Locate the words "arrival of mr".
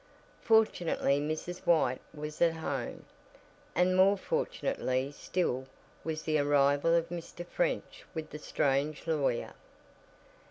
6.39-7.45